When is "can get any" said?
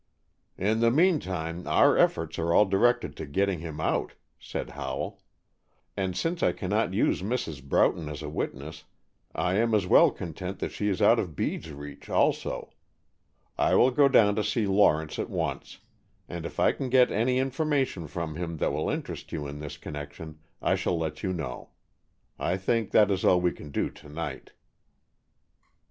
16.71-17.37